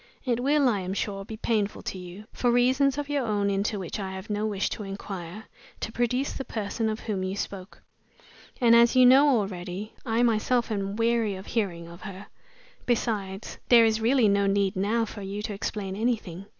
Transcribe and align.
It 0.25 0.39
will, 0.39 0.67
I 0.67 0.79
am 0.79 0.95
sure, 0.95 1.23
be 1.23 1.37
painful 1.37 1.83
to 1.83 1.97
you 1.99 2.25
(for 2.33 2.51
reasons 2.51 2.97
of 2.97 3.07
your 3.07 3.23
own 3.23 3.51
into 3.51 3.77
which 3.77 3.99
I 3.99 4.13
have 4.13 4.31
no 4.31 4.47
wish 4.47 4.67
to 4.71 4.81
inquire) 4.81 5.43
to 5.79 5.91
produce 5.91 6.33
the 6.33 6.43
person 6.43 6.89
of 6.89 7.01
whom 7.01 7.21
you 7.21 7.35
spoke, 7.35 7.83
and 8.59 8.75
as 8.75 8.95
you 8.95 9.05
know 9.05 9.29
already, 9.29 9.93
I 10.03 10.23
myself 10.23 10.71
am 10.71 10.95
weary 10.95 11.35
of 11.35 11.45
hearing 11.45 11.87
of 11.87 12.01
her. 12.01 12.25
Besides, 12.87 13.59
there 13.69 13.85
is 13.85 14.01
really 14.01 14.27
no 14.27 14.47
need 14.47 14.75
now 14.75 15.05
for 15.05 15.21
you 15.21 15.43
to 15.43 15.53
explain 15.53 15.95
anything. 15.95 16.47